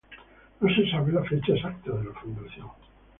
No 0.59 0.67
se 0.73 0.89
sabe 0.89 1.11
la 1.11 1.23
fecha 1.25 1.53
exacta 1.53 1.91
de 1.91 2.07
fundación. 2.13 2.69